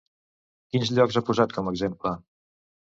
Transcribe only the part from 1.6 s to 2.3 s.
a exemple?